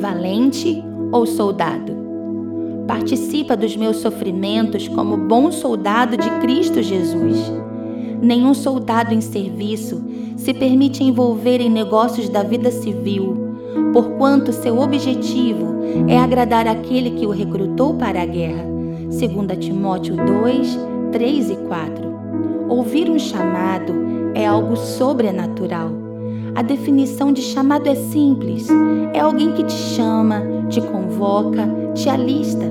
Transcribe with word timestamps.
valente 0.00 0.82
ou 1.12 1.26
soldado? 1.26 2.00
Participa 2.86 3.56
dos 3.56 3.76
meus 3.76 3.98
sofrimentos 3.98 4.88
como 4.88 5.16
bom 5.16 5.52
soldado 5.52 6.16
de 6.16 6.28
Cristo 6.40 6.82
Jesus. 6.82 7.52
Nenhum 8.20 8.52
soldado 8.52 9.14
em 9.14 9.20
serviço 9.20 10.02
se 10.36 10.52
permite 10.52 11.04
envolver 11.04 11.60
em 11.60 11.70
negócios 11.70 12.28
da 12.28 12.42
vida 12.42 12.70
civil, 12.70 13.54
porquanto 13.92 14.52
seu 14.52 14.80
objetivo 14.80 15.66
é 16.08 16.18
agradar 16.18 16.66
aquele 16.66 17.10
que 17.12 17.26
o 17.26 17.30
recrutou 17.30 17.94
para 17.94 18.22
a 18.22 18.26
guerra. 18.26 18.64
2 19.04 19.20
Timóteo 19.58 20.16
2, 20.16 20.78
3 21.12 21.50
e 21.50 21.56
4. 21.56 22.10
Ouvir 22.68 23.10
um 23.10 23.18
chamado 23.18 23.92
é 24.34 24.46
algo 24.46 24.76
sobrenatural. 24.76 26.09
A 26.54 26.62
definição 26.62 27.32
de 27.32 27.42
chamado 27.42 27.88
é 27.88 27.94
simples: 27.94 28.68
é 29.12 29.20
alguém 29.20 29.52
que 29.52 29.64
te 29.64 29.72
chama, 29.72 30.42
te 30.68 30.80
convoca, 30.80 31.68
te 31.94 32.08
alista. 32.08 32.66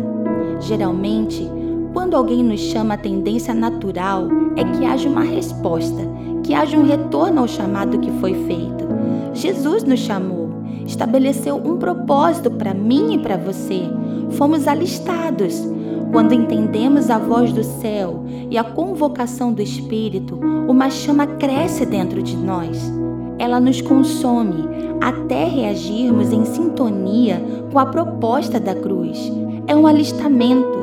Geralmente, 0.60 1.50
quando 1.94 2.16
alguém 2.16 2.44
nos 2.44 2.60
chama, 2.60 2.96
a 2.96 2.98
tendência 2.98 3.54
natural 3.54 4.28
é 4.56 4.64
que 4.64 4.86
haja 4.86 5.10
uma 5.10 5.24
resposta, 5.24 6.02
que 6.44 6.54
haja 6.54 6.78
um 6.78 6.86
retorno 6.86 7.42
ao 7.42 7.48
chamado 7.48 8.00
que 8.00 8.12
foi 8.20 8.34
feito. 8.46 8.88
Jesus 9.34 9.84
nos 9.84 10.00
chamou, 10.00 10.50
estabeleceu 10.86 11.56
um 11.56 11.78
propósito 11.78 12.52
para 12.52 12.74
mim 12.74 13.14
e 13.14 13.20
para 13.20 13.38
você. 13.38 13.84
Fomos 14.32 14.68
alistados. 14.68 15.68
Quando 16.12 16.34
entendemos 16.34 17.12
a 17.12 17.20
voz 17.20 17.54
do 17.54 17.64
céu 17.64 18.24
e 18.50 18.58
a 18.58 18.64
convocação 18.64 19.54
do 19.54 19.62
Espírito, 19.62 20.40
uma 20.68 20.90
chama 20.90 21.28
cresce 21.28 21.86
dentro 21.86 22.22
de 22.24 22.36
nós. 22.36 22.92
Ela 23.40 23.60
nos 23.60 23.82
consome 23.82 24.68
até 25.02 25.46
reagirmos 25.46 26.32
em 26.32 26.46
sintonia 26.46 27.42
com 27.72 27.80
a 27.80 27.86
proposta 27.88 28.60
da 28.60 28.76
cruz. 28.76 29.32
É 29.66 29.76
um 29.76 29.88
alistamento 29.88 30.80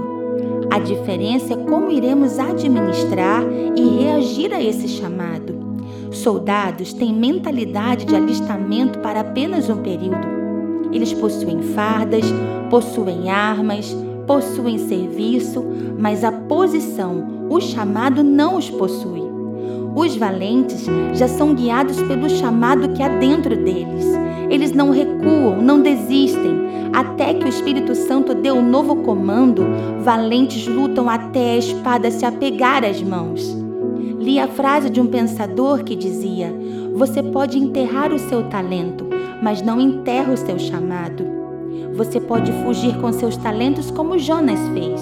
a 0.70 0.78
diferença 0.78 1.54
é 1.54 1.56
como 1.56 1.90
iremos 1.90 2.38
administrar 2.38 3.42
e 3.76 4.02
reagir 4.02 4.52
a 4.52 4.62
esse 4.62 4.88
chamado. 4.88 5.54
Soldados 6.10 6.92
têm 6.92 7.14
mentalidade 7.14 8.04
de 8.04 8.14
alistamento 8.14 8.98
para 8.98 9.20
apenas 9.20 9.70
um 9.70 9.78
período. 9.78 10.26
Eles 10.92 11.12
possuem 11.12 11.62
fardas, 11.62 12.24
possuem 12.68 13.30
armas, 13.30 13.96
possuem 14.26 14.78
serviço, 14.78 15.64
mas 15.98 16.24
a 16.24 16.32
posição, 16.32 17.46
o 17.48 17.60
chamado 17.60 18.22
não 18.22 18.56
os 18.56 18.68
possui. 18.68 19.35
Os 19.96 20.14
valentes 20.14 20.84
já 21.14 21.26
são 21.26 21.54
guiados 21.54 22.02
pelo 22.02 22.28
chamado 22.28 22.90
que 22.90 23.02
há 23.02 23.08
dentro 23.08 23.56
deles. 23.56 24.04
Eles 24.50 24.70
não 24.72 24.90
recuam, 24.90 25.62
não 25.62 25.80
desistem. 25.80 26.66
Até 26.92 27.32
que 27.32 27.46
o 27.46 27.48
Espírito 27.48 27.94
Santo 27.94 28.34
dê 28.34 28.52
um 28.52 28.60
novo 28.60 28.96
comando, 28.96 29.64
valentes 30.00 30.66
lutam 30.66 31.08
até 31.08 31.52
a 31.52 31.56
espada 31.56 32.10
se 32.10 32.26
apegar 32.26 32.84
às 32.84 33.02
mãos. 33.02 33.56
Li 34.20 34.38
a 34.38 34.46
frase 34.46 34.90
de 34.90 35.00
um 35.00 35.06
pensador 35.06 35.82
que 35.82 35.96
dizia: 35.96 36.54
Você 36.94 37.22
pode 37.22 37.58
enterrar 37.58 38.12
o 38.12 38.18
seu 38.18 38.50
talento, 38.50 39.06
mas 39.42 39.62
não 39.62 39.80
enterra 39.80 40.34
o 40.34 40.36
seu 40.36 40.58
chamado. 40.58 41.24
Você 41.94 42.20
pode 42.20 42.52
fugir 42.64 42.94
com 43.00 43.10
seus 43.14 43.38
talentos 43.38 43.90
como 43.90 44.18
Jonas 44.18 44.60
fez, 44.74 45.00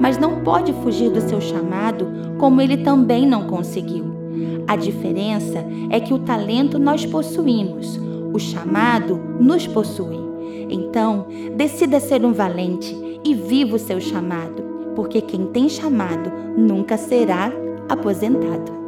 mas 0.00 0.18
não 0.18 0.40
pode 0.42 0.72
fugir 0.82 1.10
do 1.10 1.20
seu 1.20 1.40
chamado 1.40 2.08
como 2.38 2.60
ele 2.60 2.78
também 2.78 3.24
não 3.24 3.46
conseguiu. 3.46 4.21
A 4.66 4.76
diferença 4.76 5.64
é 5.90 6.00
que 6.00 6.14
o 6.14 6.18
talento 6.18 6.78
nós 6.78 7.04
possuímos, 7.04 7.98
o 8.32 8.38
chamado 8.38 9.16
nos 9.38 9.66
possui. 9.66 10.20
Então, 10.70 11.26
decida 11.54 12.00
ser 12.00 12.24
um 12.24 12.32
valente 12.32 12.96
e 13.24 13.34
viva 13.34 13.76
o 13.76 13.78
seu 13.78 14.00
chamado, 14.00 14.62
porque 14.96 15.20
quem 15.20 15.46
tem 15.46 15.68
chamado 15.68 16.30
nunca 16.56 16.96
será 16.96 17.52
aposentado. 17.88 18.81